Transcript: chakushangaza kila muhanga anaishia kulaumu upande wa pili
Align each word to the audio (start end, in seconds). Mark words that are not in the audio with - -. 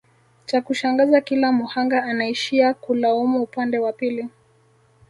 chakushangaza 0.45 1.21
kila 1.21 1.51
muhanga 1.51 2.03
anaishia 2.03 2.73
kulaumu 2.73 3.41
upande 3.43 3.79
wa 3.79 3.93
pili 3.93 4.27